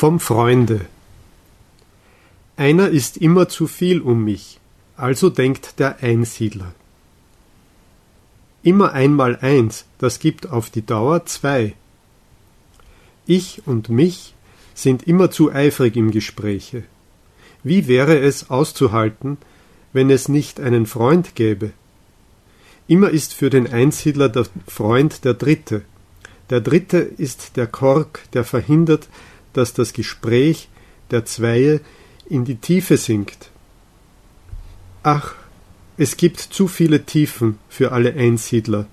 Vom 0.00 0.20
Freunde. 0.20 0.82
Einer 2.56 2.88
ist 2.88 3.16
immer 3.16 3.48
zu 3.48 3.66
viel 3.66 4.00
um 4.00 4.22
mich, 4.22 4.60
also 4.96 5.28
denkt 5.28 5.80
der 5.80 6.04
Einsiedler. 6.04 6.72
Immer 8.62 8.92
einmal 8.92 9.40
eins, 9.40 9.86
das 9.98 10.20
gibt 10.20 10.50
auf 10.50 10.70
die 10.70 10.86
Dauer 10.86 11.26
zwei. 11.26 11.74
Ich 13.26 13.66
und 13.66 13.88
mich 13.88 14.36
sind 14.72 15.02
immer 15.02 15.32
zu 15.32 15.50
eifrig 15.52 15.96
im 15.96 16.12
Gespräche. 16.12 16.84
Wie 17.64 17.88
wäre 17.88 18.20
es 18.20 18.50
auszuhalten, 18.50 19.36
wenn 19.92 20.10
es 20.10 20.28
nicht 20.28 20.60
einen 20.60 20.86
Freund 20.86 21.34
gäbe? 21.34 21.72
Immer 22.86 23.10
ist 23.10 23.34
für 23.34 23.50
den 23.50 23.66
Einsiedler 23.66 24.28
der 24.28 24.46
Freund 24.68 25.24
der 25.24 25.34
Dritte. 25.34 25.82
Der 26.50 26.60
Dritte 26.60 26.98
ist 26.98 27.56
der 27.56 27.66
Kork, 27.66 28.22
der 28.32 28.44
verhindert, 28.44 29.08
dass 29.52 29.72
das 29.74 29.92
Gespräch 29.92 30.68
der 31.10 31.24
Zweie 31.24 31.80
in 32.28 32.44
die 32.44 32.56
Tiefe 32.56 32.96
sinkt. 32.96 33.50
Ach, 35.02 35.34
es 35.96 36.16
gibt 36.16 36.40
zu 36.40 36.68
viele 36.68 37.04
Tiefen 37.04 37.58
für 37.68 37.92
alle 37.92 38.12
Einsiedler. 38.14 38.86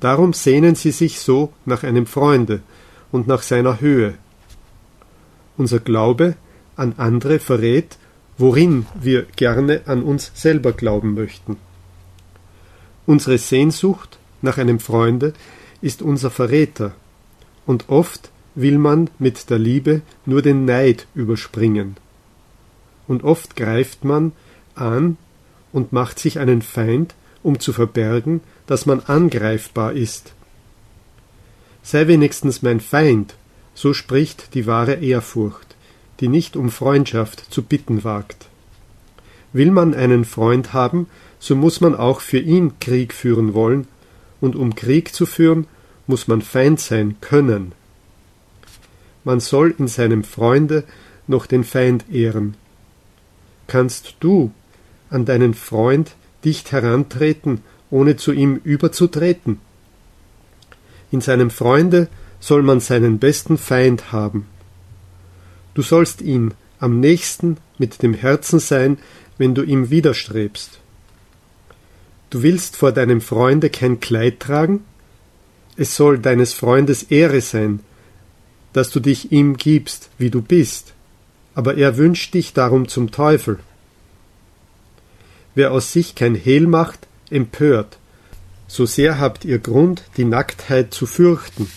Darum 0.00 0.32
sehnen 0.32 0.74
sie 0.74 0.90
sich 0.90 1.20
so 1.20 1.52
nach 1.64 1.84
einem 1.84 2.06
Freunde 2.06 2.60
und 3.12 3.26
nach 3.26 3.42
seiner 3.42 3.80
Höhe. 3.80 4.14
Unser 5.56 5.78
Glaube 5.78 6.36
an 6.76 6.94
andere 6.96 7.38
verrät, 7.38 7.96
worin 8.36 8.86
wir 9.00 9.22
gerne 9.36 9.82
an 9.86 10.02
uns 10.02 10.32
selber 10.34 10.72
glauben 10.72 11.14
möchten. 11.14 11.56
Unsere 13.06 13.38
Sehnsucht 13.38 14.18
nach 14.42 14.58
einem 14.58 14.80
Freunde 14.80 15.32
ist 15.80 16.02
unser 16.02 16.30
Verräter, 16.30 16.94
und 17.66 17.88
oft 17.88 18.30
will 18.54 18.78
man 18.78 19.10
mit 19.18 19.50
der 19.50 19.58
Liebe 19.58 20.02
nur 20.26 20.42
den 20.42 20.64
Neid 20.64 21.06
überspringen. 21.14 21.96
Und 23.06 23.24
oft 23.24 23.56
greift 23.56 24.04
man 24.04 24.32
an 24.74 25.16
und 25.72 25.92
macht 25.92 26.18
sich 26.18 26.38
einen 26.38 26.62
Feind, 26.62 27.14
um 27.42 27.60
zu 27.60 27.72
verbergen, 27.72 28.40
dass 28.66 28.86
man 28.86 29.00
angreifbar 29.00 29.92
ist. 29.92 30.32
Sei 31.82 32.06
wenigstens 32.08 32.62
mein 32.62 32.80
Feind, 32.80 33.34
so 33.74 33.92
spricht 33.92 34.54
die 34.54 34.66
wahre 34.66 34.94
Ehrfurcht, 34.94 35.76
die 36.20 36.28
nicht 36.28 36.56
um 36.56 36.70
Freundschaft 36.70 37.52
zu 37.52 37.62
bitten 37.62 38.04
wagt. 38.04 38.46
Will 39.52 39.70
man 39.70 39.94
einen 39.94 40.24
Freund 40.24 40.72
haben, 40.72 41.08
so 41.38 41.54
muss 41.54 41.80
man 41.80 41.94
auch 41.94 42.20
für 42.20 42.38
ihn 42.38 42.78
Krieg 42.80 43.12
führen 43.12 43.52
wollen, 43.52 43.86
und 44.40 44.56
um 44.56 44.74
Krieg 44.74 45.14
zu 45.14 45.26
führen, 45.26 45.66
muss 46.06 46.28
man 46.28 46.42
Feind 46.42 46.80
sein 46.80 47.16
können. 47.20 47.72
Man 49.24 49.40
soll 49.40 49.74
in 49.78 49.88
seinem 49.88 50.22
Freunde 50.22 50.84
noch 51.26 51.46
den 51.46 51.64
Feind 51.64 52.04
ehren. 52.12 52.54
Kannst 53.66 54.16
du 54.20 54.52
an 55.10 55.24
deinen 55.24 55.54
Freund 55.54 56.14
dicht 56.44 56.72
herantreten, 56.72 57.62
ohne 57.90 58.16
zu 58.16 58.32
ihm 58.32 58.60
überzutreten? 58.62 59.58
In 61.10 61.20
seinem 61.20 61.50
Freunde 61.50 62.08
soll 62.40 62.62
man 62.62 62.80
seinen 62.80 63.18
besten 63.18 63.56
Feind 63.56 64.12
haben. 64.12 64.46
Du 65.72 65.82
sollst 65.82 66.20
ihm 66.20 66.52
am 66.78 67.00
nächsten 67.00 67.56
mit 67.78 68.02
dem 68.02 68.12
Herzen 68.12 68.58
sein, 68.58 68.98
wenn 69.38 69.54
du 69.54 69.62
ihm 69.62 69.90
widerstrebst. 69.90 70.80
Du 72.30 72.42
willst 72.42 72.76
vor 72.76 72.92
deinem 72.92 73.20
Freunde 73.20 73.70
kein 73.70 74.00
Kleid 74.00 74.40
tragen? 74.40 74.84
Es 75.76 75.96
soll 75.96 76.18
deines 76.18 76.52
Freundes 76.52 77.04
Ehre 77.04 77.40
sein, 77.40 77.80
dass 78.74 78.90
du 78.90 79.00
dich 79.00 79.32
ihm 79.32 79.56
gibst, 79.56 80.10
wie 80.18 80.30
du 80.30 80.42
bist, 80.42 80.92
aber 81.54 81.76
er 81.76 81.96
wünscht 81.96 82.34
dich 82.34 82.52
darum 82.52 82.88
zum 82.88 83.12
Teufel. 83.12 83.58
Wer 85.54 85.70
aus 85.72 85.92
sich 85.92 86.16
kein 86.16 86.34
Hehl 86.34 86.66
macht, 86.66 87.06
empört, 87.30 87.98
so 88.66 88.84
sehr 88.84 89.20
habt 89.20 89.44
ihr 89.44 89.60
Grund, 89.60 90.02
die 90.16 90.24
Nacktheit 90.24 90.92
zu 90.92 91.06
fürchten. 91.06 91.70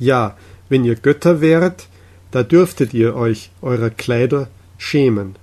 Ja, 0.00 0.36
wenn 0.68 0.84
ihr 0.84 0.96
Götter 0.96 1.40
wäret, 1.40 1.86
da 2.32 2.42
dürftet 2.42 2.92
ihr 2.92 3.14
euch 3.14 3.50
eurer 3.62 3.90
Kleider 3.90 4.48
schämen. 4.76 5.36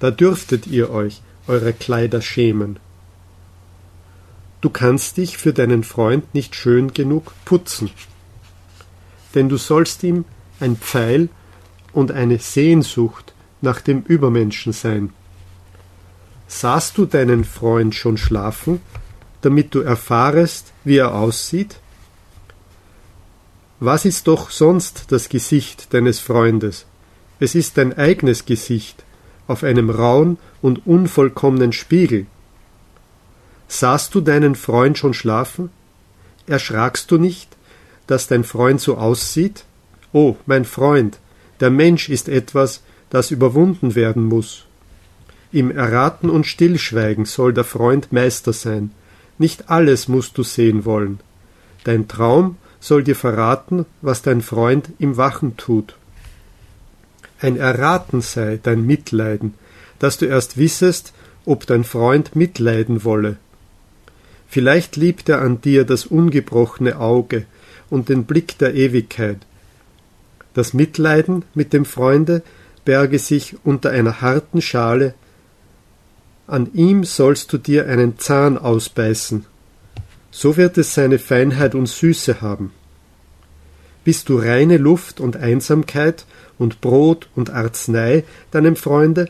Da 0.00 0.10
dürftet 0.10 0.66
ihr 0.66 0.88
euch 0.88 1.20
eurer 1.46 1.72
Kleider 1.72 2.22
schämen. 2.22 2.78
Du 4.62 4.70
kannst 4.70 5.18
dich 5.18 5.36
für 5.36 5.52
deinen 5.52 5.84
Freund 5.84 6.34
nicht 6.34 6.54
schön 6.54 6.94
genug 6.94 7.32
putzen 7.44 7.90
denn 9.36 9.48
du 9.48 9.58
sollst 9.58 10.02
ihm 10.02 10.24
ein 10.58 10.76
Pfeil 10.76 11.28
und 11.92 12.10
eine 12.10 12.38
Sehnsucht 12.38 13.34
nach 13.60 13.80
dem 13.80 14.02
Übermenschen 14.02 14.72
sein. 14.72 15.12
Sahst 16.48 16.98
du 16.98 17.06
deinen 17.06 17.44
Freund 17.44 17.94
schon 17.94 18.16
schlafen, 18.16 18.80
damit 19.42 19.74
du 19.74 19.80
erfahrest, 19.80 20.72
wie 20.84 20.96
er 20.96 21.14
aussieht? 21.14 21.78
Was 23.78 24.04
ist 24.04 24.26
doch 24.26 24.50
sonst 24.50 25.06
das 25.08 25.28
Gesicht 25.28 25.92
deines 25.92 26.18
Freundes? 26.18 26.86
Es 27.38 27.54
ist 27.54 27.76
dein 27.76 27.96
eigenes 27.96 28.46
Gesicht, 28.46 29.04
auf 29.46 29.62
einem 29.62 29.90
rauen 29.90 30.38
und 30.62 30.86
unvollkommenen 30.86 31.72
Spiegel. 31.72 32.26
Sahst 33.68 34.14
du 34.14 34.20
deinen 34.20 34.54
Freund 34.54 34.96
schon 34.96 35.12
schlafen? 35.12 35.70
Erschrakst 36.46 37.10
du 37.10 37.18
nicht, 37.18 37.55
dass 38.06 38.26
dein 38.26 38.44
Freund 38.44 38.80
so 38.80 38.96
aussieht? 38.96 39.64
Oh, 40.12 40.36
mein 40.46 40.64
Freund, 40.64 41.18
der 41.60 41.70
Mensch 41.70 42.08
ist 42.08 42.28
etwas, 42.28 42.82
das 43.10 43.30
überwunden 43.30 43.94
werden 43.94 44.24
muss. 44.24 44.64
Im 45.52 45.70
Erraten 45.70 46.28
und 46.28 46.46
Stillschweigen 46.46 47.24
soll 47.24 47.52
der 47.52 47.64
Freund 47.64 48.12
Meister 48.12 48.52
sein. 48.52 48.90
Nicht 49.38 49.70
alles 49.70 50.08
musst 50.08 50.38
du 50.38 50.42
sehen 50.42 50.84
wollen. 50.84 51.20
Dein 51.84 52.08
Traum 52.08 52.56
soll 52.80 53.04
dir 53.04 53.16
verraten, 53.16 53.86
was 54.02 54.22
dein 54.22 54.42
Freund 54.42 54.90
im 54.98 55.16
Wachen 55.16 55.56
tut. 55.56 55.96
Ein 57.40 57.56
Erraten 57.56 58.22
sei 58.22 58.58
dein 58.62 58.86
Mitleiden, 58.86 59.54
dass 59.98 60.18
du 60.18 60.26
erst 60.26 60.56
wissest, 60.56 61.12
ob 61.44 61.66
dein 61.66 61.84
Freund 61.84 62.34
mitleiden 62.34 63.04
wolle. 63.04 63.36
Vielleicht 64.48 64.96
liebt 64.96 65.28
er 65.28 65.42
an 65.42 65.60
dir 65.60 65.84
das 65.84 66.06
ungebrochene 66.06 66.98
Auge, 66.98 67.46
und 67.90 68.08
den 68.08 68.24
Blick 68.24 68.58
der 68.58 68.74
Ewigkeit. 68.74 69.38
Das 70.54 70.74
Mitleiden 70.74 71.44
mit 71.54 71.72
dem 71.72 71.84
Freunde 71.84 72.42
berge 72.84 73.18
sich 73.18 73.56
unter 73.64 73.90
einer 73.90 74.20
harten 74.20 74.62
Schale, 74.62 75.14
an 76.46 76.72
ihm 76.74 77.02
sollst 77.04 77.52
du 77.52 77.58
dir 77.58 77.88
einen 77.88 78.18
Zahn 78.18 78.56
ausbeißen, 78.56 79.44
so 80.30 80.56
wird 80.56 80.78
es 80.78 80.94
seine 80.94 81.18
Feinheit 81.18 81.74
und 81.74 81.86
Süße 81.88 82.40
haben. 82.40 82.72
Bist 84.04 84.28
du 84.28 84.38
reine 84.38 84.76
Luft 84.76 85.18
und 85.18 85.36
Einsamkeit 85.36 86.24
und 86.58 86.80
Brot 86.80 87.28
und 87.34 87.50
Arznei 87.50 88.22
deinem 88.52 88.76
Freunde? 88.76 89.28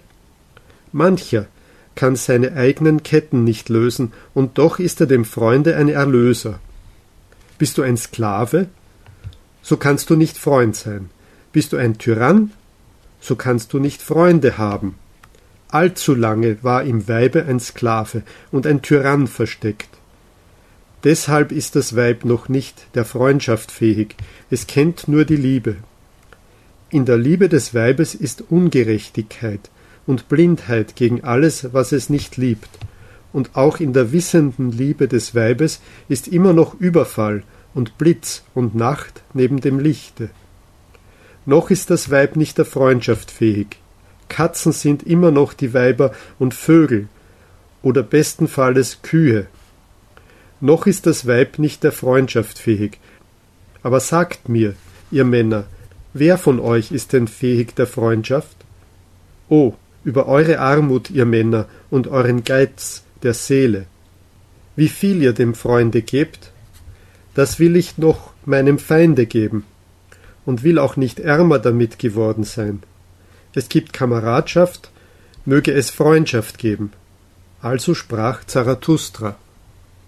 Mancher 0.93 1.47
kann 1.95 2.15
seine 2.15 2.53
eigenen 2.53 3.03
Ketten 3.03 3.45
nicht 3.45 3.71
lösen, 3.71 4.13
und 4.35 4.59
doch 4.59 4.79
ist 4.79 5.01
er 5.01 5.07
dem 5.07 5.25
Freunde 5.25 5.77
ein 5.77 5.89
Erlöser. 5.89 6.61
Bist 7.59 7.79
du 7.79 7.83
ein 7.83 7.97
Sklave? 7.97 8.69
So 9.63 9.77
kannst 9.77 10.11
du 10.11 10.17
nicht 10.17 10.37
Freund 10.37 10.77
sein. 10.77 11.11
Bist 11.53 11.73
du 11.73 11.77
ein 11.77 11.99
Tyrann? 11.99 12.53
So 13.21 13.35
kannst 13.35 13.73
du 13.73 13.79
nicht 13.79 14.03
Freunde 14.03 14.59
haben. 14.59 14.97
Allzu 15.69 16.15
lange 16.15 16.63
war 16.63 16.85
im 16.85 17.09
Weibe 17.09 17.45
ein 17.47 17.61
Sklave 17.61 18.23
und 18.53 18.67
ein 18.67 18.83
Tyrann 18.83 19.27
versteckt. 19.27 19.89
Deshalb 21.03 21.53
ist 21.53 21.77
das 21.77 21.97
Weib 21.97 22.25
noch 22.25 22.49
nicht 22.49 22.87
der 22.95 23.05
Freundschaft 23.05 23.71
fähig, 23.71 24.17
es 24.51 24.67
kennt 24.67 25.09
nur 25.09 25.25
die 25.25 25.37
Liebe. 25.37 25.77
In 26.91 27.05
der 27.05 27.17
Liebe 27.17 27.49
des 27.49 27.75
Weibes 27.75 28.15
ist 28.15 28.45
Ungerechtigkeit 28.51 29.71
und 30.07 30.29
Blindheit 30.29 30.97
gegen 30.97 31.25
alles, 31.25 31.73
was 31.73 31.93
es 31.93 32.11
nicht 32.11 32.37
liebt, 32.37 32.69
und 33.37 33.55
auch 33.55 33.81
in 33.81 33.93
der 33.93 34.13
wissenden 34.13 34.73
Liebe 34.73 35.09
des 35.09 35.35
Weibes 35.35 35.83
ist 36.09 36.27
immer 36.27 36.55
noch 36.55 36.73
Überfall 36.81 37.43
und 37.75 37.99
Blitz 37.99 38.43
und 38.55 38.75
Nacht 38.75 39.21
neben 39.35 39.61
dem 39.61 39.79
Lichte. 39.79 40.31
Noch 41.45 41.69
ist 41.69 41.91
das 41.91 42.11
Weib 42.11 42.37
nicht 42.37 42.57
der 42.57 42.65
Freundschaft 42.65 43.31
fähig. 43.31 43.77
Katzen 44.31 44.73
sind 44.73 45.03
immer 45.03 45.33
noch 45.33 45.53
die 45.53 45.75
Weiber 45.75 46.13
und 46.39 46.55
Vögel 46.55 47.09
oder 47.83 48.03
bestenfalls 48.03 49.03
Kühe. 49.03 49.49
Noch 50.63 50.87
ist 50.87 51.05
das 51.05 51.27
Weib 51.27 51.59
nicht 51.59 51.85
der 51.85 51.93
Freundschaft 51.93 52.59
fähig. 52.59 52.99
Aber 53.83 54.01
sagt 54.01 54.49
mir, 54.49 54.77
ihr 55.11 55.27
Männer, 55.27 55.65
wer 56.15 56.39
von 56.39 56.59
euch 56.59 56.91
ist 56.91 57.13
denn 57.13 57.29
fähig 57.29 57.75
der 57.75 57.87
Freundschaft? 57.87 58.57
Oh, 59.51 59.75
über 60.05 60.27
eure 60.27 60.59
Armut, 60.59 61.11
ihr 61.11 61.27
Männer, 61.27 61.67
und 61.91 62.09
euren 62.09 62.43
Geiz, 62.43 63.03
der 63.23 63.35
Seele. 63.35 63.87
Wie 64.75 64.89
viel 64.89 65.23
ihr 65.23 65.33
dem 65.33 65.55
Freunde 65.55 66.03
gebt, 66.03 66.53
das 67.35 67.59
will 67.59 67.77
ich 67.77 67.99
noch 67.99 68.33
meinem 68.45 68.79
Feinde 68.79 69.27
geben. 69.27 69.65
und 70.47 70.63
will 70.63 70.79
auch 70.79 70.97
nicht 70.97 71.21
ärmer 71.21 71.59
damit 71.59 71.99
geworden 71.99 72.45
sein. 72.45 72.83
Es 73.55 73.69
gibt 73.69 73.93
Kameradschaft, 73.93 74.91
möge 75.45 75.73
es 75.73 75.91
Freundschaft 75.91 76.59
geben. 76.59 76.93
Also 77.61 77.95
sprach 77.95 78.45
Zarathustra. 78.45 79.37